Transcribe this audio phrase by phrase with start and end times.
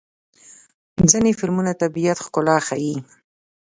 [1.11, 2.95] ځینې فلمونه د طبیعت ښکلا ښيي.